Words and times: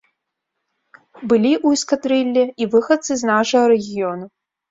Былі 1.33 1.51
ў 1.65 1.79
эскадрыллі 1.79 2.45
і 2.65 2.69
выхадцы 2.77 3.11
з 3.23 3.31
нашага 3.31 3.65
рэгіёну. 3.73 4.25